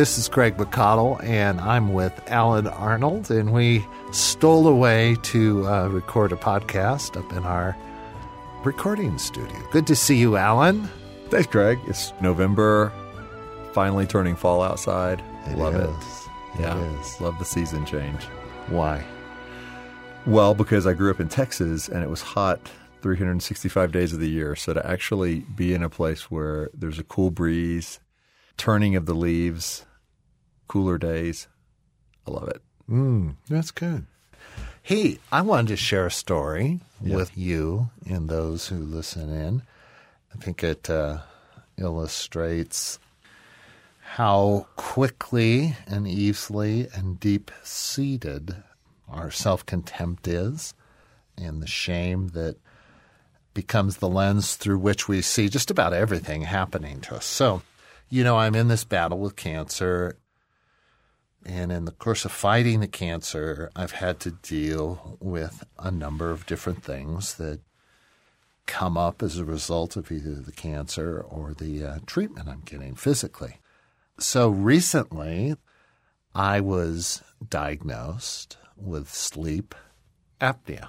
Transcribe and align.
This 0.00 0.16
is 0.16 0.30
Craig 0.30 0.56
McConnell, 0.56 1.22
and 1.22 1.60
I'm 1.60 1.92
with 1.92 2.18
Alan 2.28 2.66
Arnold, 2.66 3.30
and 3.30 3.52
we 3.52 3.84
stole 4.12 4.66
away 4.66 5.18
to 5.24 5.66
uh, 5.68 5.88
record 5.88 6.32
a 6.32 6.36
podcast 6.36 7.18
up 7.18 7.30
in 7.32 7.44
our 7.44 7.76
recording 8.64 9.18
studio. 9.18 9.54
Good 9.72 9.86
to 9.88 9.94
see 9.94 10.16
you, 10.16 10.38
Alan. 10.38 10.88
Thanks, 11.28 11.48
Craig. 11.48 11.78
It's 11.86 12.14
November, 12.22 12.90
finally 13.74 14.06
turning 14.06 14.36
fall 14.36 14.62
outside. 14.62 15.22
It 15.44 15.58
Love 15.58 15.74
is. 15.74 15.82
it. 15.84 16.30
It 16.54 16.60
Yeah, 16.62 16.98
is. 16.98 17.20
love 17.20 17.38
the 17.38 17.44
season 17.44 17.84
change. 17.84 18.24
Why? 18.68 19.04
Well, 20.24 20.54
because 20.54 20.86
I 20.86 20.94
grew 20.94 21.10
up 21.10 21.20
in 21.20 21.28
Texas 21.28 21.90
and 21.90 22.02
it 22.02 22.08
was 22.08 22.22
hot 22.22 22.58
365 23.02 23.92
days 23.92 24.14
of 24.14 24.20
the 24.20 24.30
year. 24.30 24.56
So 24.56 24.72
to 24.72 24.86
actually 24.90 25.40
be 25.40 25.74
in 25.74 25.82
a 25.82 25.90
place 25.90 26.30
where 26.30 26.70
there's 26.72 26.98
a 26.98 27.04
cool 27.04 27.30
breeze, 27.30 28.00
turning 28.56 28.96
of 28.96 29.04
the 29.04 29.14
leaves, 29.14 29.84
cooler 30.70 30.98
days, 30.98 31.48
I 32.28 32.30
love 32.30 32.46
it. 32.48 32.62
Mm, 32.88 33.34
that's 33.48 33.72
good. 33.72 34.06
Hey, 34.82 35.18
I 35.32 35.42
wanted 35.42 35.66
to 35.68 35.76
share 35.76 36.06
a 36.06 36.10
story 36.12 36.78
Yeah. 37.02 37.16
with 37.16 37.36
you 37.36 37.90
and 38.08 38.28
those 38.28 38.68
who 38.68 38.76
listen 38.76 39.30
in. 39.32 39.62
I 40.32 40.38
think 40.38 40.62
it 40.62 40.88
uh, 40.88 41.18
illustrates 41.76 43.00
how 44.14 44.68
quickly 44.76 45.76
and 45.88 46.06
easily 46.06 46.86
and 46.94 47.18
deep 47.18 47.50
seated 47.64 48.56
our 49.08 49.32
self 49.32 49.66
contempt 49.66 50.28
is 50.28 50.72
and 51.36 51.60
the 51.60 51.66
shame 51.66 52.28
that 52.28 52.56
becomes 53.54 53.96
the 53.96 54.08
lens 54.08 54.54
through 54.54 54.78
which 54.78 55.08
we 55.08 55.20
see 55.20 55.48
just 55.48 55.68
about 55.68 55.92
everything 55.92 56.42
happening 56.42 57.00
to 57.00 57.16
us. 57.16 57.24
So, 57.24 57.62
you 58.08 58.22
know, 58.22 58.38
I'm 58.38 58.54
in 58.54 58.68
this 58.68 58.84
battle 58.84 59.18
with 59.18 59.34
cancer. 59.34 60.16
And 61.44 61.72
in 61.72 61.84
the 61.86 61.92
course 61.92 62.24
of 62.24 62.32
fighting 62.32 62.80
the 62.80 62.86
cancer, 62.88 63.70
I've 63.74 63.92
had 63.92 64.20
to 64.20 64.30
deal 64.30 65.16
with 65.20 65.64
a 65.78 65.90
number 65.90 66.30
of 66.30 66.44
different 66.46 66.82
things 66.84 67.34
that 67.36 67.60
come 68.66 68.96
up 68.96 69.22
as 69.22 69.38
a 69.38 69.44
result 69.44 69.96
of 69.96 70.12
either 70.12 70.34
the 70.34 70.52
cancer 70.52 71.20
or 71.20 71.54
the 71.54 71.84
uh, 71.84 71.98
treatment 72.06 72.48
I'm 72.48 72.60
getting 72.64 72.94
physically. 72.94 73.56
So 74.18 74.48
recently, 74.50 75.56
I 76.34 76.60
was 76.60 77.22
diagnosed 77.48 78.58
with 78.76 79.08
sleep 79.12 79.74
apnea. 80.40 80.88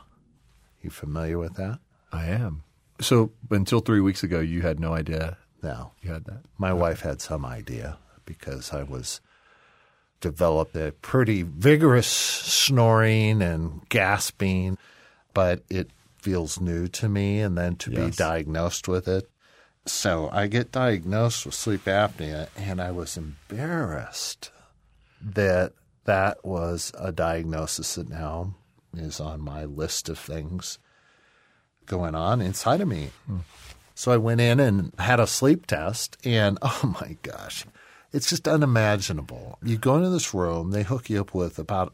You 0.81 0.89
familiar 0.89 1.37
with 1.39 1.55
that? 1.55 1.79
I 2.11 2.25
am. 2.25 2.63
So 2.99 3.31
until 3.49 3.79
three 3.79 4.01
weeks 4.01 4.21
ago, 4.21 4.39
you 4.41 4.61
had 4.61 4.79
no 4.79 4.93
idea 4.93 5.37
No. 5.63 5.93
you 6.01 6.11
had 6.11 6.25
that. 6.25 6.41
My 6.57 6.73
wife 6.73 7.01
had 7.01 7.21
some 7.21 7.45
idea 7.45 7.97
because 8.25 8.73
I 8.73 8.83
was 8.83 9.21
developed 10.21 10.75
a 10.75 10.93
pretty 11.01 11.43
vigorous 11.43 12.07
snoring 12.07 13.41
and 13.41 13.87
gasping, 13.89 14.77
but 15.33 15.63
it 15.69 15.89
feels 16.17 16.61
new 16.61 16.87
to 16.87 17.09
me 17.09 17.39
and 17.41 17.57
then 17.57 17.75
to 17.75 17.89
be 17.89 18.11
diagnosed 18.11 18.87
with 18.87 19.07
it. 19.07 19.29
So 19.85 20.29
I 20.31 20.47
get 20.47 20.71
diagnosed 20.71 21.45
with 21.45 21.55
sleep 21.55 21.85
apnea 21.85 22.47
and 22.55 22.79
I 22.79 22.91
was 22.91 23.17
embarrassed 23.17 24.51
that 25.21 25.73
that 26.05 26.45
was 26.45 26.91
a 26.97 27.11
diagnosis 27.11 27.95
that 27.95 28.09
now 28.09 28.55
is 28.95 29.19
on 29.19 29.41
my 29.41 29.65
list 29.65 30.09
of 30.09 30.19
things 30.19 30.77
going 31.85 32.15
on 32.15 32.41
inside 32.41 32.81
of 32.81 32.87
me. 32.87 33.09
Hmm. 33.27 33.39
So 33.95 34.11
I 34.11 34.17
went 34.17 34.41
in 34.41 34.59
and 34.59 34.93
had 34.97 35.19
a 35.19 35.27
sleep 35.27 35.67
test, 35.67 36.17
and 36.23 36.57
oh 36.63 36.95
my 36.99 37.17
gosh, 37.21 37.65
it's 38.13 38.29
just 38.29 38.47
unimaginable. 38.47 39.57
You 39.63 39.77
go 39.77 39.95
into 39.95 40.09
this 40.09 40.33
room, 40.33 40.71
they 40.71 40.83
hook 40.83 41.09
you 41.09 41.21
up 41.21 41.33
with 41.33 41.57
about 41.59 41.93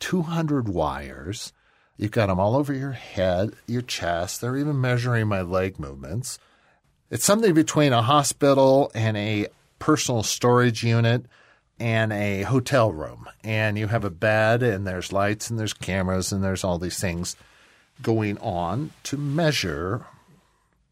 200 0.00 0.68
wires. 0.68 1.52
You've 1.96 2.10
got 2.10 2.26
them 2.26 2.40
all 2.40 2.56
over 2.56 2.72
your 2.72 2.92
head, 2.92 3.54
your 3.66 3.82
chest. 3.82 4.40
They're 4.40 4.56
even 4.56 4.80
measuring 4.80 5.28
my 5.28 5.42
leg 5.42 5.78
movements. 5.78 6.38
It's 7.10 7.24
something 7.24 7.54
between 7.54 7.92
a 7.92 8.02
hospital 8.02 8.90
and 8.94 9.16
a 9.16 9.46
personal 9.78 10.22
storage 10.22 10.82
unit 10.82 11.26
and 11.78 12.12
a 12.12 12.42
hotel 12.42 12.92
room. 12.92 13.28
And 13.42 13.78
you 13.78 13.86
have 13.86 14.04
a 14.04 14.10
bed, 14.10 14.62
and 14.62 14.86
there's 14.86 15.12
lights, 15.12 15.50
and 15.50 15.58
there's 15.58 15.72
cameras, 15.72 16.32
and 16.32 16.42
there's 16.42 16.64
all 16.64 16.78
these 16.78 16.98
things 16.98 17.36
going 18.02 18.38
on 18.38 18.90
to 19.04 19.16
measure 19.16 20.06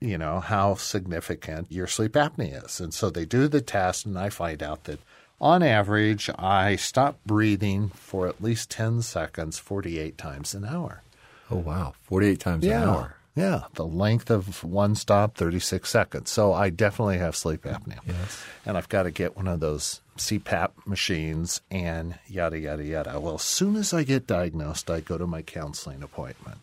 you 0.02 0.18
know, 0.18 0.40
how 0.40 0.74
significant 0.74 1.70
your 1.70 1.86
sleep 1.86 2.12
apnea 2.12 2.64
is. 2.64 2.80
And 2.80 2.92
so 2.92 3.10
they 3.10 3.24
do 3.24 3.48
the 3.48 3.60
test, 3.60 4.04
and 4.06 4.18
I 4.18 4.28
find 4.28 4.62
out 4.62 4.84
that 4.84 5.00
on 5.40 5.62
average, 5.62 6.30
I 6.38 6.76
stop 6.76 7.18
breathing 7.26 7.88
for 7.90 8.28
at 8.28 8.42
least 8.42 8.70
10 8.70 9.02
seconds 9.02 9.58
48 9.58 10.16
times 10.16 10.54
an 10.54 10.64
hour. 10.64 11.02
Oh, 11.50 11.56
wow. 11.56 11.94
48 12.02 12.40
times 12.40 12.64
an 12.64 12.72
hour. 12.72 13.16
Yeah. 13.34 13.62
The 13.74 13.86
length 13.86 14.30
of 14.30 14.62
one 14.62 14.94
stop, 14.94 15.36
36 15.36 15.88
seconds. 15.88 16.30
So 16.30 16.52
I 16.52 16.70
definitely 16.70 17.19
have 17.19 17.34
sleep 17.34 17.62
apnea. 17.62 17.98
Yes. 18.06 18.44
And 18.66 18.76
I've 18.76 18.88
got 18.88 19.04
to 19.04 19.10
get 19.10 19.36
one 19.36 19.48
of 19.48 19.60
those 19.60 20.00
CPAP 20.19 20.70
machines 20.86 21.60
and 21.70 22.19
yada, 22.28 22.58
yada, 22.58 22.84
yada. 22.84 23.19
Well, 23.19 23.36
as 23.36 23.42
soon 23.42 23.76
as 23.76 23.94
I 23.94 24.04
get 24.04 24.26
diagnosed, 24.26 24.90
I 24.90 25.00
go 25.00 25.19
to 25.19 25.26
my 25.26 25.42
counseling 25.42 26.02
appointment. 26.02 26.58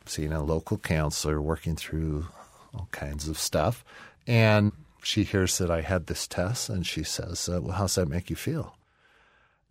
I'm 0.00 0.06
seeing 0.06 0.32
a 0.32 0.42
local 0.42 0.78
counselor 0.78 1.40
working 1.40 1.76
through 1.76 2.26
all 2.74 2.88
kinds 2.90 3.28
of 3.28 3.38
stuff. 3.38 3.84
And 4.26 4.72
she 5.02 5.24
hears 5.24 5.58
that 5.58 5.70
I 5.70 5.80
had 5.80 6.06
this 6.06 6.26
test 6.26 6.68
and 6.68 6.86
she 6.86 7.02
says, 7.02 7.48
uh, 7.48 7.60
Well, 7.60 7.76
how's 7.76 7.96
that 7.96 8.08
make 8.08 8.30
you 8.30 8.36
feel? 8.36 8.76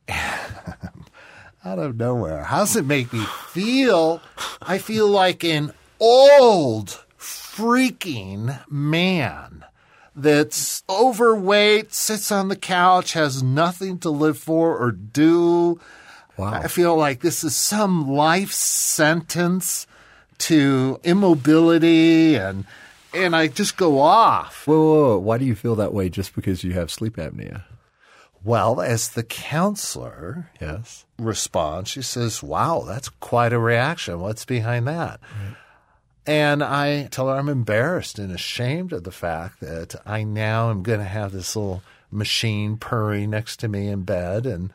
Out 0.10 1.80
of 1.80 1.96
nowhere. 1.96 2.44
How's 2.44 2.76
it 2.76 2.86
make 2.86 3.14
me 3.14 3.24
feel? 3.50 4.22
I 4.62 4.78
feel 4.80 5.08
like 5.08 5.44
an 5.44 5.74
old 6.00 7.04
freaking 7.20 8.60
man 8.70 9.64
that's 10.16 10.84
overweight, 10.90 11.94
sits 11.94 12.32
on 12.32 12.48
the 12.48 12.56
couch, 12.56 13.14
has 13.14 13.44
nothing 13.44 14.00
to 14.00 14.10
live 14.10 14.38
for 14.38 14.78
or 14.78 14.92
do. 14.92 15.80
Wow. 16.36 16.54
I 16.54 16.68
feel 16.68 16.96
like 16.98 17.22
this 17.22 17.44
is 17.44 17.56
some 17.56 18.10
life 18.10 18.52
sentence 18.52 19.86
to 20.40 21.00
immobility 21.04 22.36
and 22.36 22.66
and 23.14 23.36
I 23.36 23.48
just 23.48 23.78
go 23.78 24.00
off. 24.00 24.66
Whoa, 24.68 24.78
whoa, 24.80 24.94
whoa. 25.10 25.18
Why 25.20 25.38
do 25.38 25.46
you 25.46 25.56
feel 25.56 25.76
that 25.76 25.94
way 25.94 26.10
just 26.10 26.36
because 26.36 26.64
you 26.64 26.74
have 26.74 26.92
sleep 26.92 27.18
apnea? 27.18 27.64
Well, 28.44 28.82
as 28.82 29.10
the 29.10 29.24
counselor 29.24 30.50
Yes. 30.60 31.06
responds, 31.20 31.90
she 31.92 32.02
says, 32.02 32.42
Wow, 32.42 32.84
that's 32.88 33.10
quite 33.10 33.54
a 33.54 33.60
reaction. 33.60 34.20
What's 34.20 34.46
behind 34.46 34.88
that? 34.88 35.20
And 36.26 36.64
I 36.64 37.06
tell 37.08 37.28
her 37.30 37.36
I'm 37.36 37.50
embarrassed 37.50 38.18
and 38.20 38.32
ashamed 38.32 38.94
of 38.94 39.04
the 39.04 39.12
fact 39.12 39.60
that 39.60 39.96
I 40.06 40.24
now 40.24 40.70
am 40.70 40.82
going 40.84 41.00
to 41.00 41.06
have 41.06 41.32
this 41.32 41.56
little 41.56 41.84
machine 42.12 42.78
purring 42.78 43.30
next 43.32 43.58
to 43.62 43.68
me 43.68 43.88
in 43.88 44.04
bed 44.04 44.46
and 44.46 44.72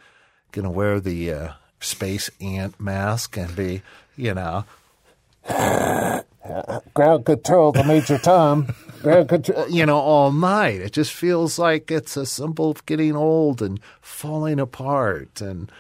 going 0.53 0.65
to 0.65 0.71
wear 0.71 0.99
the 1.01 1.33
uh, 1.33 1.53
space 1.81 2.31
ant 2.41 2.79
mask 2.81 3.37
and 3.37 3.55
be, 3.55 3.83
you 4.17 4.35
know, 4.35 4.65
ground 6.95 7.25
control 7.27 7.73
to 7.73 7.85
Major 7.85 8.19
Tom. 8.19 8.75
Ground 9.03 9.29
control, 9.35 9.69
you 9.69 9.85
know, 9.87 9.99
all 9.99 10.33
night. 10.33 10.81
It 10.81 10.93
just 10.93 11.13
feels 11.13 11.59
like 11.59 11.91
it's 11.91 12.17
a 12.17 12.27
symbol 12.27 12.71
of 12.71 12.85
getting 12.87 13.15
old 13.17 13.61
and 13.63 13.81
falling 14.01 14.59
apart. 14.61 15.41
And 15.41 15.71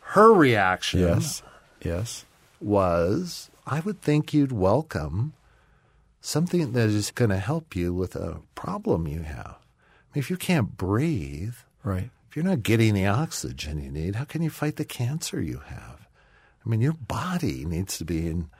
her 0.00 0.32
reaction 0.32 1.00
Yes. 1.00 1.42
Yes. 1.84 2.24
was, 2.60 3.50
I 3.66 3.80
would 3.80 4.00
think 4.02 4.32
you'd 4.34 4.52
welcome 4.52 5.32
something 6.20 6.72
that 6.72 6.88
is 6.88 7.10
going 7.10 7.30
to 7.30 7.38
help 7.38 7.76
you 7.76 7.94
with 7.94 8.16
a 8.16 8.40
problem 8.54 9.06
you 9.06 9.20
have. 9.22 9.56
I 9.56 10.14
mean, 10.14 10.20
if 10.20 10.30
you 10.30 10.36
can't 10.36 10.76
breathe, 10.76 11.54
Right. 11.84 12.10
if 12.28 12.36
you're 12.36 12.44
not 12.44 12.62
getting 12.62 12.94
the 12.94 13.06
oxygen 13.06 13.82
you 13.82 13.90
need, 13.90 14.16
how 14.16 14.24
can 14.24 14.42
you 14.42 14.50
fight 14.50 14.76
the 14.76 14.84
cancer 14.84 15.40
you 15.40 15.60
have? 15.66 16.08
I 16.64 16.68
mean, 16.68 16.80
your 16.80 16.92
body 16.94 17.64
needs 17.64 17.96
to 17.98 18.04
be 18.04 18.26
in 18.26 18.50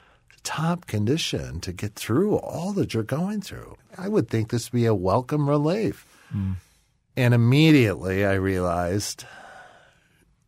top 0.43 0.87
condition 0.87 1.59
to 1.61 1.71
get 1.71 1.95
through 1.95 2.37
all 2.37 2.73
that 2.73 2.93
you're 2.93 3.03
going 3.03 3.41
through. 3.41 3.75
I 3.97 4.07
would 4.07 4.29
think 4.29 4.49
this 4.49 4.71
would 4.71 4.77
be 4.77 4.85
a 4.85 4.95
welcome 4.95 5.49
relief. 5.49 6.05
And 7.17 7.33
immediately 7.33 8.25
I 8.25 8.33
realized 8.33 9.25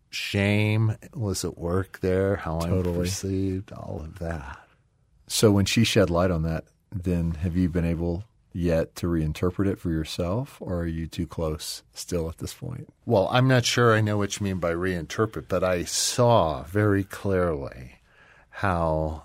shame 0.09 0.97
was 1.13 1.43
at 1.43 1.57
work 1.57 1.99
there, 2.01 2.35
how 2.35 2.59
I'm 2.59 2.83
perceived, 2.83 3.71
all 3.71 4.01
of 4.03 4.19
that. 4.19 4.59
So 5.27 5.51
when 5.51 5.65
she 5.65 5.83
shed 5.83 6.09
light 6.09 6.31
on 6.31 6.43
that, 6.43 6.65
then 6.91 7.31
have 7.35 7.55
you 7.55 7.69
been 7.69 7.85
able 7.85 8.25
yet 8.53 8.95
to 8.97 9.07
reinterpret 9.07 9.65
it 9.65 9.79
for 9.79 9.89
yourself, 9.89 10.57
or 10.59 10.79
are 10.79 10.87
you 10.87 11.07
too 11.07 11.25
close 11.25 11.83
still 11.93 12.27
at 12.27 12.39
this 12.39 12.53
point? 12.53 12.91
Well, 13.05 13.29
I'm 13.31 13.47
not 13.47 13.63
sure 13.63 13.95
I 13.95 14.01
know 14.01 14.17
what 14.17 14.37
you 14.37 14.43
mean 14.43 14.57
by 14.57 14.73
reinterpret, 14.73 15.45
but 15.47 15.63
I 15.63 15.85
saw 15.85 16.63
very 16.63 17.05
clearly 17.05 18.01
how 18.49 19.23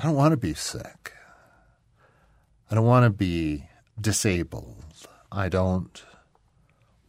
I 0.00 0.04
don't 0.04 0.16
want 0.16 0.32
to 0.32 0.38
be 0.38 0.54
sick. 0.54 1.12
I 2.70 2.74
don't 2.74 2.86
want 2.86 3.04
to 3.04 3.10
be 3.10 3.66
disabled. 4.00 4.82
I 5.30 5.50
don't 5.50 6.02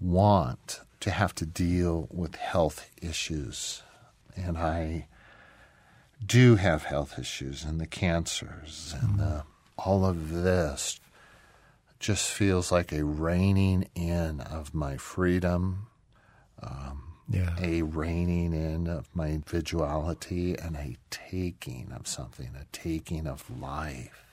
want 0.02 0.82
to 1.00 1.10
have 1.10 1.34
to 1.36 1.46
deal 1.46 2.10
with 2.12 2.36
health 2.36 2.92
issues. 3.02 3.82
And 4.36 4.58
I 4.58 5.08
do 6.26 6.58
have 6.58 6.84
health 6.84 7.18
issues 7.18 7.64
and 7.64 7.80
the 7.80 7.88
cancers 7.88 8.94
and 9.02 9.18
the, 9.18 9.44
all 9.78 10.04
of 10.04 10.30
this 10.44 11.00
just 11.98 12.30
feels 12.30 12.74
like 12.74 12.92
a 12.92 13.06
reining 13.06 13.88
in 13.96 14.42
of 14.42 14.74
my 14.74 14.98
freedom, 14.98 15.88
um, 16.62 17.11
Yeah. 17.31 17.56
a 17.60 17.81
reining 17.83 18.54
in 18.54 18.88
of 18.88 19.07
my 19.16 19.28
individuality, 19.30 20.57
and 20.57 20.75
a 20.75 20.98
taking 21.10 21.92
of 21.94 22.07
something, 22.07 22.50
a 22.60 22.66
taking 22.72 23.25
of 23.25 23.50
life. 23.50 24.25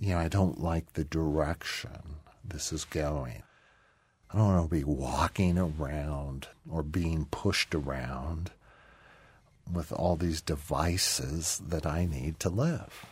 You 0.00 0.10
know, 0.10 0.18
I 0.18 0.28
don't 0.28 0.60
like 0.60 0.94
the 0.94 1.04
direction 1.04 2.16
this 2.44 2.72
is 2.72 2.84
going. 2.84 3.42
I 4.32 4.38
don't 4.38 4.46
want 4.48 4.70
to 4.70 4.74
be 4.76 4.84
walking 4.84 5.58
around 5.58 6.48
or 6.68 6.82
being 6.82 7.26
pushed 7.26 7.74
around 7.74 8.50
with 9.70 9.92
all 9.92 10.16
these 10.16 10.40
devices 10.40 11.60
that 11.68 11.86
I 11.86 12.04
need 12.04 12.40
to 12.40 12.48
live 12.48 13.06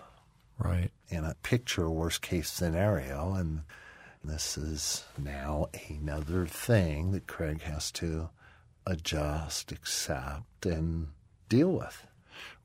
Right. 0.58 0.90
in 1.08 1.24
a 1.24 1.36
picture 1.42 1.88
worst 1.88 2.22
case 2.22 2.50
scenario 2.50 3.34
and 3.34 3.62
this 4.24 4.58
is 4.58 5.04
now 5.16 5.68
another 5.90 6.46
thing 6.46 7.12
that 7.12 7.26
Craig 7.26 7.62
has 7.62 7.90
to 7.92 8.30
adjust, 8.86 9.72
accept 9.72 10.66
and 10.66 11.08
deal 11.48 11.70
with. 11.72 12.06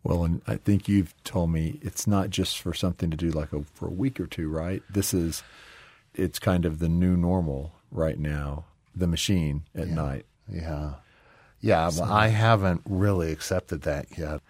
Well, 0.03 0.23
and 0.23 0.41
I 0.45 0.57
think 0.57 0.87
you've 0.87 1.15
told 1.23 1.51
me 1.51 1.79
it's 1.81 2.05
not 2.05 2.29
just 2.29 2.59
for 2.59 2.73
something 2.73 3.09
to 3.09 3.17
do 3.17 3.31
like 3.31 3.51
a, 3.51 3.63
for 3.73 3.87
a 3.87 3.91
week 3.91 4.19
or 4.19 4.27
two, 4.27 4.49
right? 4.49 4.83
This 4.89 5.13
is, 5.13 5.41
it's 6.13 6.37
kind 6.37 6.65
of 6.65 6.79
the 6.79 6.89
new 6.89 7.17
normal 7.17 7.73
right 7.91 8.19
now, 8.19 8.65
the 8.95 9.07
machine 9.07 9.63
at 9.73 9.87
night. 9.87 10.25
Yeah. 10.47 10.95
Yeah, 11.59 11.89
but 11.97 12.07
I 12.07 12.27
haven't 12.27 12.81
really 12.85 13.31
accepted 13.31 13.81
that 13.81 14.17
yet. 14.17 14.41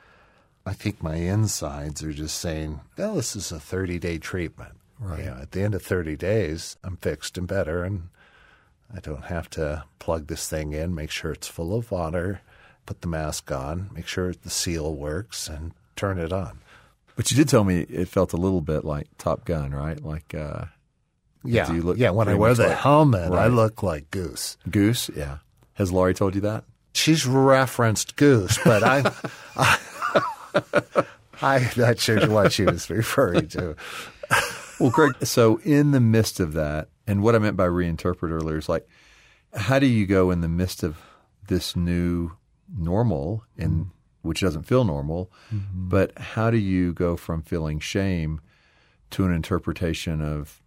I 0.65 0.73
think 0.73 1.01
my 1.01 1.15
insides 1.15 2.03
are 2.03 2.11
just 2.11 2.37
saying, 2.39 2.81
well, 2.97 3.15
this 3.15 3.35
is 3.35 3.51
a 3.51 3.59
30 3.59 3.99
day 3.99 4.17
treatment. 4.17 4.73
Right. 4.99 5.19
You 5.19 5.25
know, 5.25 5.37
at 5.41 5.51
the 5.51 5.61
end 5.61 5.75
of 5.75 5.83
30 5.83 6.17
days, 6.17 6.75
I'm 6.83 6.97
fixed 6.97 7.37
and 7.37 7.47
better, 7.47 7.83
and 7.83 8.09
I 8.93 8.99
don't 8.99 9.25
have 9.25 9.49
to 9.51 9.83
plug 9.99 10.27
this 10.27 10.47
thing 10.47 10.73
in, 10.73 10.93
make 10.95 11.11
sure 11.11 11.31
it's 11.31 11.47
full 11.47 11.75
of 11.77 11.91
water, 11.91 12.41
put 12.85 13.01
the 13.01 13.07
mask 13.07 13.51
on, 13.51 13.89
make 13.93 14.07
sure 14.07 14.33
the 14.33 14.49
seal 14.49 14.95
works, 14.95 15.47
and 15.47 15.71
turn 15.95 16.19
it 16.19 16.31
on. 16.31 16.59
But 17.15 17.31
you 17.31 17.37
did 17.37 17.49
tell 17.49 17.63
me 17.63 17.81
it 17.81 18.07
felt 18.09 18.33
a 18.33 18.37
little 18.37 18.61
bit 18.61 18.83
like 18.85 19.07
Top 19.17 19.45
Gun, 19.45 19.71
right? 19.71 20.01
Like 20.03 20.35
uh, 20.35 20.65
Yeah. 21.43 21.71
you 21.71 21.81
look 21.81 21.97
yeah, 21.97 22.09
when 22.11 22.27
I 22.27 22.35
wear 22.35 22.53
the 22.53 22.67
like- 22.67 22.77
helmet, 22.77 23.31
I 23.31 23.47
look 23.47 23.81
like 23.83 24.11
Goose. 24.11 24.57
Goose. 24.69 25.09
Yeah. 25.15 25.37
Has 25.73 25.91
Laurie 25.91 26.13
told 26.13 26.35
you 26.35 26.41
that? 26.41 26.63
She's 26.93 27.25
referenced 27.25 28.15
Goose, 28.15 28.57
but 28.63 28.81
I, 28.83 29.11
I, 29.57 29.77
I'm 31.41 31.67
not 31.75 31.99
sure 31.99 32.29
what 32.29 32.53
she 32.53 32.63
was 32.63 32.89
referring 32.89 33.47
to. 33.49 33.75
Well, 34.79 34.89
Greg, 34.89 35.25
so 35.25 35.57
in 35.63 35.91
the 35.91 35.99
midst 35.99 36.39
of 36.39 36.53
that, 36.53 36.89
and 37.07 37.21
what 37.21 37.35
I 37.35 37.39
meant 37.39 37.57
by 37.57 37.67
reinterpret 37.67 38.29
earlier 38.29 38.57
is 38.57 38.67
like, 38.67 38.87
how 39.53 39.79
do 39.79 39.85
you 39.85 40.05
go 40.05 40.31
in 40.31 40.41
the 40.41 40.49
midst 40.49 40.83
of 40.83 40.97
this 41.47 41.75
new 41.75 42.31
normal, 42.77 43.43
and 43.57 43.71
mm-hmm. 43.71 44.27
which 44.27 44.41
doesn't 44.41 44.63
feel 44.63 44.83
normal, 44.83 45.31
mm-hmm. 45.53 45.89
but 45.89 46.17
how 46.17 46.49
do 46.49 46.57
you 46.57 46.93
go 46.93 47.15
from 47.15 47.41
feeling 47.41 47.79
shame 47.79 48.41
to 49.11 49.25
an 49.25 49.31
interpretation 49.31 50.21
of 50.21 50.61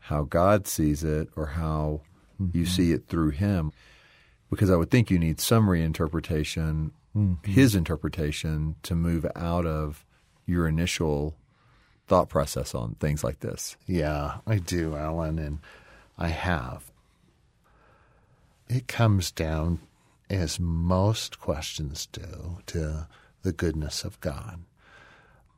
how 0.00 0.22
God 0.22 0.66
sees 0.66 1.02
it 1.02 1.28
or 1.36 1.46
how 1.46 2.02
you 2.38 2.62
mm-hmm. 2.62 2.64
see 2.64 2.92
it 2.92 3.08
through 3.08 3.30
Him? 3.30 3.72
Because 4.50 4.70
I 4.70 4.76
would 4.76 4.90
think 4.90 5.10
you 5.10 5.18
need 5.18 5.40
some 5.40 5.66
reinterpretation, 5.66 6.92
His 7.42 7.74
interpretation, 7.74 8.76
to 8.82 8.94
move 8.94 9.26
out 9.34 9.66
of 9.66 10.04
your 10.46 10.68
initial 10.68 11.34
thought 12.08 12.28
process 12.28 12.74
on 12.74 12.94
things 12.94 13.22
like 13.22 13.40
this. 13.40 13.76
Yeah, 13.86 14.38
I 14.46 14.56
do, 14.56 14.96
Alan, 14.96 15.38
and 15.38 15.58
I 16.16 16.28
have. 16.28 16.90
It 18.68 18.88
comes 18.88 19.30
down, 19.30 19.80
as 20.28 20.58
most 20.58 21.38
questions 21.38 22.06
do, 22.10 22.58
to 22.66 23.06
the 23.42 23.52
goodness 23.52 24.04
of 24.04 24.20
God. 24.20 24.60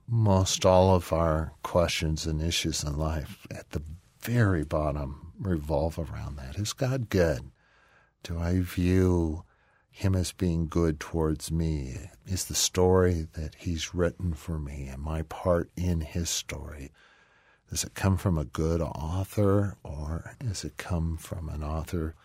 Most 0.07 0.67
all 0.67 0.95
of 0.95 1.13
our 1.13 1.53
questions 1.63 2.27
and 2.27 2.43
issues 2.43 2.83
in 2.83 2.99
life 2.99 3.47
at 3.51 3.71
the 3.71 3.83
very 4.21 4.65
bottom 4.65 5.33
revolve 5.41 5.99
around 5.99 6.37
that. 6.37 6.57
Is 6.57 6.73
God 6.73 7.09
good? 7.09 7.51
Do 8.23 8.39
I 8.39 8.61
view 8.61 9.45
him 9.91 10.15
as 10.15 10.33
being 10.33 10.69
good 10.69 11.01
towards 11.01 11.51
me? 11.51 12.11
Is 12.27 12.47
the 12.47 12.55
story 12.55 13.27
that 13.35 13.57
he's 13.57 13.95
written 13.95 14.35
for 14.35 14.59
me 14.59 14.89
and 14.89 15.03
my 15.03 15.23
part 15.23 15.71
in 15.77 16.01
his 16.01 16.31
story 16.31 16.91
does 17.71 17.85
it 17.85 17.95
come 17.95 18.17
from 18.17 18.37
a 18.37 18.45
good 18.45 18.81
author 18.81 19.77
or 19.85 20.35
does 20.41 20.65
it 20.65 20.77
come 20.77 21.17
from 21.17 21.49
an 21.49 21.63
author 21.63 22.17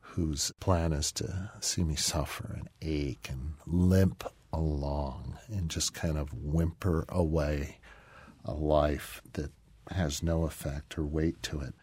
whose 0.00 0.52
plan 0.60 0.92
is 0.92 1.10
to 1.10 1.50
see 1.60 1.82
me 1.82 1.96
suffer 1.96 2.54
and 2.58 2.68
ache 2.82 3.28
and 3.30 3.54
limp 3.66 4.24
along 4.52 5.38
and 5.48 5.70
just 5.70 5.94
kind 5.94 6.18
of 6.18 6.34
whimper 6.34 7.06
away 7.08 7.78
a 8.44 8.52
life 8.52 9.22
that 9.32 9.50
has 9.90 10.22
no 10.22 10.44
effect 10.44 10.98
or 10.98 11.04
weight 11.04 11.42
to 11.42 11.60
it? 11.60 11.74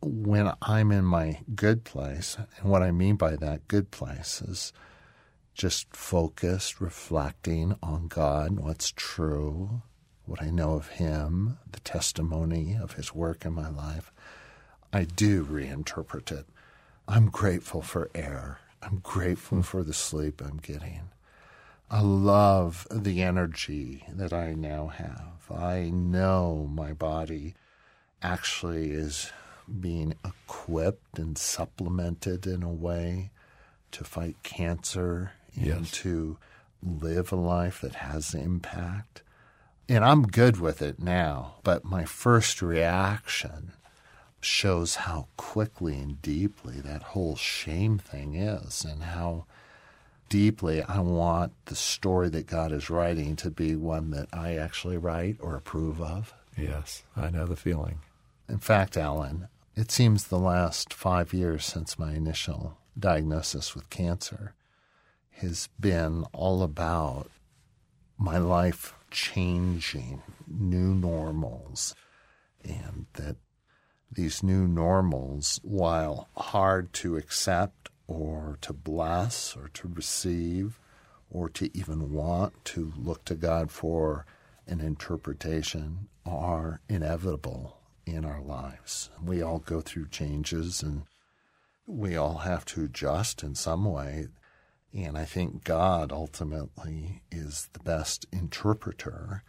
When 0.00 0.52
I'm 0.62 0.92
in 0.92 1.04
my 1.04 1.40
good 1.54 1.84
place, 1.84 2.36
and 2.58 2.70
what 2.70 2.82
I 2.82 2.90
mean 2.90 3.16
by 3.16 3.36
that 3.36 3.66
good 3.68 3.90
place 3.90 4.40
is 4.40 4.72
just 5.54 5.94
focused, 5.94 6.80
reflecting 6.80 7.76
on 7.82 8.06
God, 8.06 8.60
what's 8.60 8.92
true, 8.94 9.82
what 10.24 10.40
I 10.40 10.50
know 10.50 10.74
of 10.74 10.88
Him, 10.88 11.58
the 11.72 11.80
testimony 11.80 12.78
of 12.80 12.92
His 12.92 13.14
work 13.14 13.44
in 13.44 13.54
my 13.54 13.68
life, 13.68 14.12
I 14.92 15.04
do 15.04 15.44
reinterpret 15.44 16.30
it. 16.30 16.46
I'm 17.08 17.28
grateful 17.28 17.82
for 17.82 18.10
air. 18.14 18.58
I'm 18.80 18.98
grateful 19.02 19.62
for 19.62 19.82
the 19.82 19.94
sleep 19.94 20.40
I'm 20.40 20.58
getting. 20.58 21.10
I 21.90 22.02
love 22.02 22.86
the 22.90 23.22
energy 23.22 24.04
that 24.12 24.32
I 24.32 24.52
now 24.52 24.88
have. 24.88 25.50
I 25.50 25.90
know 25.90 26.68
my 26.70 26.92
body 26.92 27.54
actually 28.22 28.90
is 28.90 29.32
being 29.80 30.14
equipped 30.24 31.18
and 31.18 31.36
supplemented 31.38 32.46
in 32.46 32.62
a 32.62 32.72
way 32.72 33.30
to 33.92 34.04
fight 34.04 34.36
cancer 34.42 35.32
and 35.54 35.66
Yes. 35.66 35.90
to 35.92 36.36
live 36.82 37.32
a 37.32 37.36
life 37.36 37.80
that 37.80 37.96
has 37.96 38.34
impact. 38.34 39.22
And 39.88 40.04
I'm 40.04 40.22
good 40.26 40.58
with 40.60 40.82
it 40.82 41.00
now, 41.00 41.54
but 41.64 41.84
my 41.84 42.04
first 42.04 42.60
reaction 42.60 43.72
shows 44.40 44.96
how 44.96 45.26
quickly 45.36 45.96
and 45.98 46.20
deeply 46.22 46.80
that 46.80 47.02
whole 47.02 47.34
shame 47.36 47.98
thing 47.98 48.34
is 48.36 48.84
and 48.84 49.02
how 49.02 49.46
deeply 50.28 50.82
I 50.82 51.00
want 51.00 51.52
the 51.64 51.74
story 51.74 52.28
that 52.28 52.46
God 52.46 52.70
is 52.70 52.90
writing 52.90 53.34
to 53.36 53.50
be 53.50 53.74
one 53.74 54.10
that 54.10 54.28
I 54.32 54.56
actually 54.56 54.98
write 54.98 55.38
or 55.40 55.56
approve 55.56 56.00
of. 56.02 56.34
Yes, 56.56 57.02
I 57.16 57.30
know 57.30 57.46
the 57.46 57.56
feeling. 57.56 58.00
In 58.48 58.58
fact, 58.58 58.96
Alan, 58.96 59.48
it 59.78 59.92
seems 59.92 60.24
the 60.24 60.40
last 60.40 60.92
five 60.92 61.32
years 61.32 61.64
since 61.64 62.00
my 62.00 62.12
initial 62.12 62.78
diagnosis 62.98 63.76
with 63.76 63.88
cancer 63.90 64.52
has 65.30 65.68
been 65.78 66.24
all 66.32 66.64
about 66.64 67.30
my 68.18 68.38
life 68.38 68.92
changing, 69.12 70.20
new 70.48 70.92
normals, 70.92 71.94
and 72.64 73.06
that 73.12 73.36
these 74.10 74.42
new 74.42 74.66
normals, 74.66 75.60
while 75.62 76.26
hard 76.36 76.92
to 76.92 77.16
accept 77.16 77.88
or 78.08 78.58
to 78.60 78.72
bless 78.72 79.56
or 79.56 79.68
to 79.68 79.86
receive 79.94 80.80
or 81.30 81.48
to 81.48 81.70
even 81.78 82.12
want 82.12 82.52
to 82.64 82.92
look 82.96 83.24
to 83.24 83.36
God 83.36 83.70
for 83.70 84.26
an 84.66 84.80
interpretation, 84.80 86.08
are 86.26 86.80
inevitable 86.88 87.77
in 88.14 88.24
our 88.24 88.40
lives. 88.40 89.10
We 89.22 89.42
all 89.42 89.58
go 89.58 89.80
through 89.80 90.08
changes 90.08 90.82
and 90.82 91.02
we 91.86 92.16
all 92.16 92.38
have 92.38 92.64
to 92.66 92.84
adjust 92.84 93.42
in 93.42 93.54
some 93.54 93.84
way. 93.84 94.28
And 94.92 95.18
I 95.18 95.24
think 95.24 95.64
God 95.64 96.12
ultimately 96.12 97.22
is 97.30 97.68
the 97.72 97.80
best 97.80 98.26
interpreter 98.32 99.42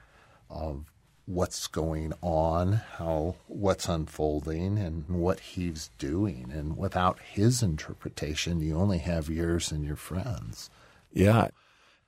of 0.50 0.92
what's 1.26 1.68
going 1.68 2.12
on, 2.22 2.74
how 2.98 3.36
what's 3.48 3.88
unfolding 3.88 4.80
and 4.80 5.08
what 5.08 5.40
he's 5.40 5.92
doing. 6.00 6.52
And 6.52 6.76
without 6.76 7.20
his 7.20 7.62
interpretation, 7.62 8.60
you 8.60 8.76
only 8.76 8.98
have 8.98 9.30
yours 9.30 9.72
and 9.72 9.86
your 9.86 9.96
friends. 9.96 10.70
Yeah. 11.14 11.50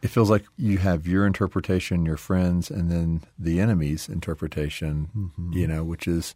It 0.02 0.08
feels 0.08 0.32
like 0.32 0.46
you 0.58 0.80
have 0.80 1.06
your 1.06 1.28
interpretation, 1.28 2.06
your 2.08 2.18
friends, 2.18 2.72
and 2.72 2.90
then 2.90 3.22
the 3.38 3.60
enemy's 3.60 4.10
interpretation, 4.10 5.10
mm-hmm. 5.16 5.54
you 5.54 5.68
know, 5.68 5.84
which 5.84 6.08
is 6.08 6.34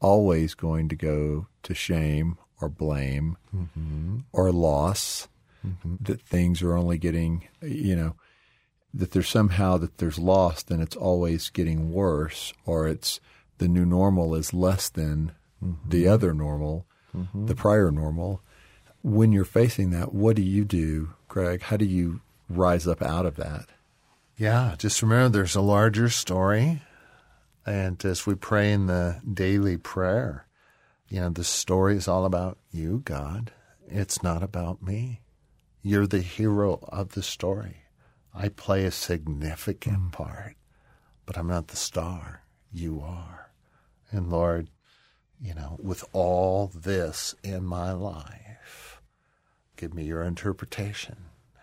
always 0.00 0.54
going 0.54 0.88
to 0.88 0.96
go 0.96 1.46
to 1.62 1.74
shame 1.74 2.38
or 2.60 2.68
blame 2.68 3.36
mm-hmm. 3.54 4.18
or 4.32 4.52
loss, 4.52 5.28
mm-hmm. 5.66 5.96
that 6.00 6.22
things 6.22 6.62
are 6.62 6.76
only 6.76 6.98
getting, 6.98 7.48
you 7.62 7.96
know, 7.96 8.14
that 8.92 9.12
there's 9.12 9.28
somehow 9.28 9.76
that 9.78 9.98
there's 9.98 10.18
lost 10.18 10.70
and 10.70 10.82
it's 10.82 10.96
always 10.96 11.48
getting 11.50 11.92
worse 11.92 12.52
or 12.66 12.88
it's 12.88 13.20
the 13.58 13.68
new 13.68 13.84
normal 13.84 14.34
is 14.34 14.52
less 14.52 14.88
than 14.88 15.32
the 15.60 16.04
mm-hmm. 16.04 16.12
other 16.12 16.34
normal, 16.34 16.86
the 17.34 17.54
prior 17.54 17.90
normal. 17.90 18.42
When 19.02 19.32
you're 19.32 19.44
facing 19.44 19.90
that, 19.90 20.14
what 20.14 20.36
do 20.36 20.42
you 20.42 20.64
do, 20.64 21.10
Greg? 21.28 21.62
How 21.62 21.76
do 21.76 21.84
you 21.84 22.20
rise 22.48 22.86
up 22.86 23.02
out 23.02 23.26
of 23.26 23.36
that? 23.36 23.66
Yeah, 24.36 24.74
just 24.78 25.02
remember 25.02 25.28
there's 25.28 25.54
a 25.54 25.60
larger 25.60 26.08
story. 26.08 26.82
And 27.66 28.02
as 28.04 28.26
we 28.26 28.34
pray 28.34 28.72
in 28.72 28.86
the 28.86 29.20
daily 29.32 29.76
prayer, 29.76 30.46
you 31.08 31.20
know, 31.20 31.28
the 31.28 31.44
story 31.44 31.96
is 31.96 32.08
all 32.08 32.24
about 32.24 32.58
you, 32.70 33.02
God. 33.04 33.52
It's 33.88 34.22
not 34.22 34.42
about 34.42 34.82
me. 34.82 35.20
You're 35.82 36.06
the 36.06 36.20
hero 36.20 36.78
of 36.88 37.10
the 37.10 37.22
story. 37.22 37.84
I 38.34 38.48
play 38.48 38.84
a 38.84 38.90
significant 38.90 39.98
mm. 39.98 40.12
part, 40.12 40.56
but 41.26 41.36
I'm 41.36 41.48
not 41.48 41.68
the 41.68 41.76
star. 41.76 42.44
You 42.72 43.00
are. 43.00 43.50
And 44.10 44.30
Lord, 44.30 44.68
you 45.40 45.54
know, 45.54 45.78
with 45.82 46.04
all 46.12 46.68
this 46.68 47.34
in 47.42 47.64
my 47.64 47.92
life, 47.92 49.00
give 49.76 49.94
me 49.94 50.04
your 50.04 50.22
interpretation. 50.22 51.16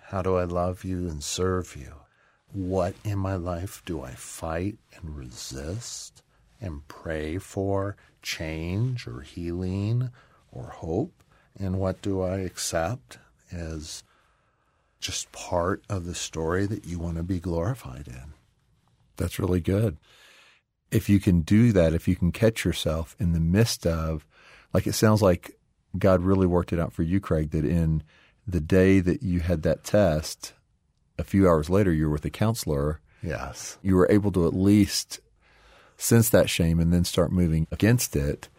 How 0.08 0.22
do 0.22 0.36
I 0.36 0.44
love 0.44 0.84
you 0.84 1.08
and 1.08 1.24
serve 1.24 1.76
you? 1.76 1.94
What 2.54 2.96
in 3.04 3.20
my 3.20 3.36
life 3.36 3.84
do 3.86 4.02
I 4.02 4.12
fight 4.12 4.78
and 4.96 5.16
resist 5.16 6.24
and 6.62 6.88
pray 6.88 7.38
for 7.38 7.96
change 8.22 9.08
or 9.08 9.22
healing 9.22 10.10
or 10.52 10.68
hope? 10.68 11.24
And 11.60 11.80
what 11.80 12.02
do 12.02 12.22
I 12.22 12.38
accept 12.38 13.20
as 13.52 14.04
just 15.00 15.32
part 15.32 15.84
of 15.90 16.06
the 16.06 16.16
story 16.16 16.66
that 16.66 16.86
you 16.86 17.00
want 17.00 17.18
to 17.18 17.24
be 17.24 17.40
glorified 17.40 18.08
in? 18.08 18.34
That's 19.18 19.40
really 19.40 19.62
good. 19.62 19.98
If 20.90 21.10
you 21.10 21.20
can 21.20 21.42
do 21.42 21.74
that, 21.74 21.94
if 21.94 22.08
you 22.08 22.16
can 22.16 22.32
catch 22.32 22.64
yourself 22.64 23.16
in 23.20 23.34
the 23.34 23.40
midst 23.40 23.86
of, 23.86 24.26
like 24.74 24.88
it 24.88 24.94
sounds 24.94 25.22
like 25.22 25.58
God 25.98 26.22
really 26.22 26.48
worked 26.48 26.72
it 26.72 26.80
out 26.80 26.94
for 26.94 27.04
you, 27.04 27.20
Craig, 27.20 27.52
that 27.52 27.66
in 27.66 28.04
the 28.48 28.62
day 28.62 29.00
that 29.00 29.22
you 29.22 29.42
had 29.42 29.64
that 29.64 29.84
test, 29.84 30.54
a 31.18 31.24
few 31.24 31.48
hours 31.48 31.70
later, 31.70 31.92
you 31.92 32.06
were 32.06 32.14
with 32.14 32.26
a 32.26 32.30
counselor. 32.30 33.00
Yes. 33.24 33.78
You 33.82 33.96
were 33.96 34.08
able 34.12 34.32
to 34.34 34.48
at 34.48 34.54
least 34.54 35.20
sense 35.98 36.30
that 36.30 36.50
shame 36.50 36.80
and 36.80 36.94
then 36.94 37.04
start 37.04 37.32
moving 37.32 37.68
against 37.72 38.16
it 38.16 38.50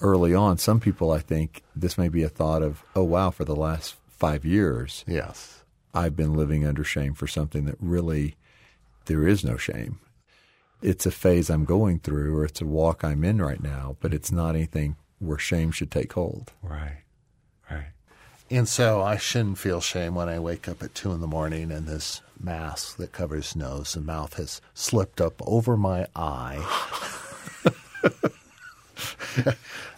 early 0.00 0.34
on. 0.34 0.58
Some 0.58 0.80
people, 0.80 1.12
I 1.12 1.20
think, 1.20 1.62
this 1.74 1.96
may 1.96 2.08
be 2.08 2.22
a 2.22 2.28
thought 2.28 2.62
of, 2.62 2.82
oh, 2.96 3.04
wow, 3.04 3.30
for 3.30 3.44
the 3.44 3.54
last 3.56 3.94
five 4.08 4.44
years, 4.44 5.04
Yes. 5.06 5.62
I've 5.96 6.16
been 6.16 6.34
living 6.34 6.66
under 6.66 6.82
shame 6.82 7.14
for 7.14 7.28
something 7.28 7.66
that 7.66 7.76
really 7.78 8.34
there 9.04 9.28
is 9.28 9.44
no 9.44 9.56
shame. 9.56 10.00
It's 10.82 11.06
a 11.06 11.12
phase 11.12 11.48
I'm 11.48 11.64
going 11.64 12.00
through 12.00 12.36
or 12.36 12.44
it's 12.44 12.60
a 12.60 12.66
walk 12.66 13.04
I'm 13.04 13.22
in 13.22 13.40
right 13.40 13.62
now, 13.62 13.96
but 14.00 14.12
it's 14.12 14.32
not 14.32 14.56
anything 14.56 14.96
where 15.20 15.38
shame 15.38 15.70
should 15.70 15.92
take 15.92 16.12
hold. 16.14 16.52
Right. 16.62 17.02
Right. 17.70 17.86
And 18.50 18.68
so 18.68 19.02
I 19.02 19.16
shouldn't 19.16 19.58
feel 19.58 19.80
shame 19.80 20.14
when 20.14 20.28
I 20.28 20.38
wake 20.38 20.68
up 20.68 20.82
at 20.82 20.94
two 20.94 21.12
in 21.12 21.20
the 21.20 21.26
morning 21.26 21.70
and 21.72 21.86
this 21.86 22.20
mask 22.38 22.96
that 22.98 23.10
covers 23.12 23.56
nose 23.56 23.96
and 23.96 24.04
mouth 24.06 24.34
has 24.34 24.60
slipped 24.74 25.20
up 25.20 25.40
over 25.46 25.76
my 25.76 26.06
eye. 26.14 26.60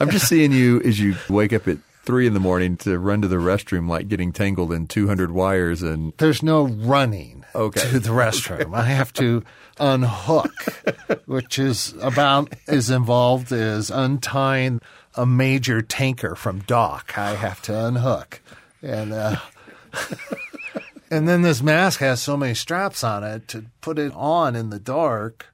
I'm 0.01 0.11
just 0.11 0.29
seeing 0.29 0.53
you 0.53 0.81
as 0.83 0.99
you 1.01 1.17
wake 1.29 1.53
up 1.53 1.67
at 1.69 1.79
three 2.05 2.27
in 2.27 2.35
the 2.35 2.41
morning 2.41 2.77
to 2.79 2.99
run 2.99 3.21
to 3.23 3.29
the 3.29 3.37
restroom 3.37 3.89
like 3.89 4.09
getting 4.09 4.33
tangled 4.33 4.73
in 4.73 4.87
200 4.87 5.33
wires 5.33 5.83
and 5.83 6.13
There's 6.19 6.43
no 6.43 6.67
running 6.67 7.45
Okay. 7.55 7.81
to 7.91 7.99
the 7.99 8.11
restroom. 8.11 8.75
I 8.77 8.85
have 8.85 9.13
to 9.15 9.43
unhook, 9.81 10.53
which 11.27 11.59
is 11.59 11.95
about 12.01 12.53
as 12.69 12.91
involved 12.91 13.51
as 13.53 13.91
untying 13.91 14.81
a 15.17 15.27
major 15.27 15.83
tanker 15.83 16.35
from 16.35 16.61
dock. 16.61 17.17
I 17.17 17.35
have 17.35 17.63
to 17.63 17.87
unhook. 17.87 18.41
And 18.83 19.13
uh, 19.13 19.37
and 21.11 21.29
then 21.29 21.43
this 21.43 21.63
mask 21.63 22.01
has 22.01 22.23
so 22.23 22.37
many 22.37 22.55
straps 22.55 23.03
on 23.03 23.25
it 23.25 23.49
to 23.49 23.67
put 23.81 23.99
it 23.99 24.13
on 24.15 24.55
in 24.55 24.71
the 24.71 24.79
dark. 24.79 25.47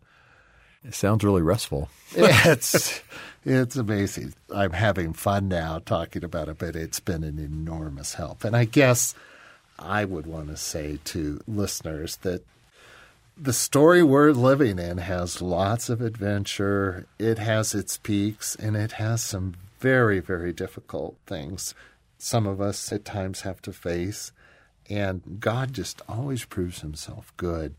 it 0.84 0.94
sounds 0.94 1.24
really 1.24 1.42
restful. 1.42 1.88
It's 2.14 3.00
it's 3.44 3.76
amazing. 3.76 4.34
I'm 4.54 4.72
having 4.72 5.14
fun 5.14 5.48
now 5.48 5.80
talking 5.84 6.22
about 6.22 6.48
it, 6.48 6.58
but 6.58 6.76
it's 6.76 7.00
been 7.00 7.24
an 7.24 7.38
enormous 7.38 8.14
help. 8.14 8.44
And 8.44 8.54
I 8.54 8.66
guess 8.66 9.14
I 9.78 10.04
would 10.04 10.26
want 10.26 10.48
to 10.48 10.56
say 10.56 11.00
to 11.06 11.40
listeners 11.48 12.16
that 12.18 12.44
the 13.36 13.52
story 13.52 14.02
we're 14.02 14.32
living 14.32 14.78
in 14.78 14.98
has 14.98 15.42
lots 15.42 15.88
of 15.88 16.00
adventure. 16.00 17.06
It 17.18 17.38
has 17.38 17.74
its 17.74 17.96
peaks 17.98 18.54
and 18.54 18.76
it 18.76 18.92
has 18.92 19.22
some 19.22 19.54
very, 19.80 20.20
very 20.20 20.52
difficult 20.52 21.16
things 21.26 21.74
some 22.22 22.46
of 22.46 22.60
us 22.60 22.92
at 22.92 23.04
times 23.04 23.40
have 23.40 23.60
to 23.62 23.72
face. 23.72 24.30
And 24.88 25.40
God 25.40 25.72
just 25.72 26.02
always 26.08 26.44
proves 26.44 26.80
himself 26.80 27.32
good 27.36 27.74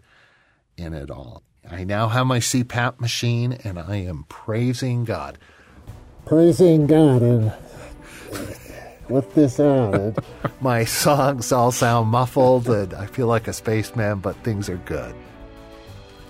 in 0.76 0.94
it 0.94 1.10
all. 1.10 1.44
I 1.70 1.86
now 1.86 2.10
have 2.10 2.28
my 2.28 2.40
CPAP 2.40 3.00
machine 3.00 3.54
and 3.64 3.80
I 3.80 3.98
am 3.98 4.26
praising 4.28 5.06
God. 5.06 5.38
Praising 6.26 6.88
God 6.88 7.22
and 7.22 7.54
with 9.08 9.34
this 9.34 9.60
added, 9.60 10.18
my 10.62 10.84
songs 10.84 11.52
all 11.54 11.72
sound 11.72 12.10
muffled 12.10 12.68
and 12.68 12.94
I 12.94 13.06
feel 13.06 13.28
like 13.28 13.48
a 13.48 13.54
spaceman, 13.54 14.20
but 14.20 14.36
things 14.44 14.70
are 14.70 14.78
good. 14.78 15.16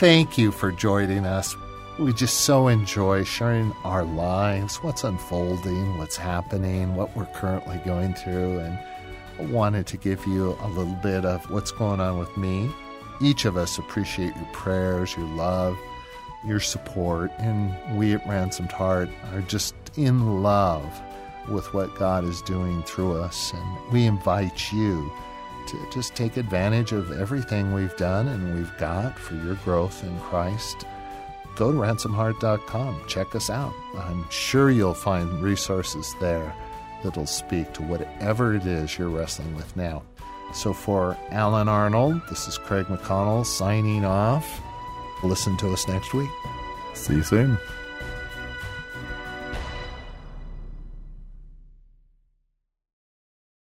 Thank 0.03 0.37
you 0.37 0.51
for 0.51 0.73
joining 0.73 1.25
us. 1.25 1.55
We 1.97 2.11
just 2.11 2.41
so 2.41 2.67
enjoy 2.67 3.23
sharing 3.23 3.71
our 3.85 4.03
lives, 4.03 4.75
what's 4.83 5.05
unfolding, 5.05 5.97
what's 5.97 6.17
happening, 6.17 6.97
what 6.97 7.15
we're 7.15 7.27
currently 7.27 7.77
going 7.85 8.13
through, 8.13 8.59
and 8.59 8.77
I 9.39 9.45
wanted 9.45 9.87
to 9.87 9.95
give 9.95 10.27
you 10.27 10.57
a 10.59 10.67
little 10.67 10.97
bit 11.01 11.23
of 11.23 11.49
what's 11.49 11.71
going 11.71 12.01
on 12.01 12.19
with 12.19 12.35
me. 12.35 12.69
Each 13.21 13.45
of 13.45 13.55
us 13.55 13.77
appreciate 13.77 14.35
your 14.35 14.49
prayers, 14.51 15.15
your 15.15 15.25
love, 15.37 15.77
your 16.45 16.59
support, 16.59 17.31
and 17.37 17.73
we 17.97 18.11
at 18.11 18.27
Ransomed 18.27 18.73
Heart 18.73 19.07
are 19.31 19.41
just 19.43 19.73
in 19.95 20.43
love 20.43 21.01
with 21.47 21.73
what 21.73 21.95
God 21.95 22.25
is 22.25 22.41
doing 22.41 22.83
through 22.83 23.13
us, 23.13 23.53
and 23.53 23.93
we 23.93 24.05
invite 24.05 24.73
you 24.73 25.09
to 25.67 25.89
just 25.91 26.15
take 26.15 26.37
advantage 26.37 26.91
of 26.91 27.11
everything 27.19 27.73
we've 27.73 27.95
done 27.97 28.27
and 28.27 28.55
we've 28.55 28.77
got 28.77 29.17
for 29.17 29.35
your 29.35 29.55
growth 29.55 30.03
in 30.03 30.19
Christ. 30.19 30.85
Go 31.55 31.71
to 31.71 31.77
ransomedheart.com, 31.77 33.03
check 33.07 33.35
us 33.35 33.49
out. 33.49 33.73
I'm 33.95 34.25
sure 34.29 34.71
you'll 34.71 34.93
find 34.93 35.41
resources 35.41 36.15
there 36.19 36.53
that'll 37.03 37.25
speak 37.25 37.73
to 37.73 37.83
whatever 37.83 38.55
it 38.55 38.65
is 38.65 38.97
you're 38.97 39.09
wrestling 39.09 39.55
with 39.55 39.75
now. 39.75 40.03
So 40.53 40.73
for 40.73 41.17
Alan 41.31 41.67
Arnold, 41.67 42.21
this 42.29 42.47
is 42.47 42.57
Craig 42.57 42.85
McConnell 42.85 43.45
signing 43.45 44.05
off. 44.05 44.61
Listen 45.23 45.57
to 45.57 45.71
us 45.73 45.87
next 45.87 46.13
week. 46.13 46.29
See 46.93 47.15
you 47.15 47.23
soon. 47.23 47.57